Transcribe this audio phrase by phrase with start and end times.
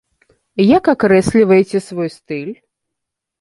[0.77, 2.49] Як акрэсліваеце свой стыль?